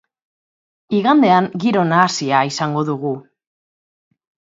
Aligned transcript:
Igandean 1.01 1.51
giro 1.65 1.85
nahasia 1.91 2.43
izango 2.55 2.89
dugu. 2.91 3.17